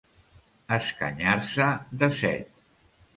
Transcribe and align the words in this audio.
Escanyar-se 0.77 1.67
de 2.05 2.09
set. 2.23 2.49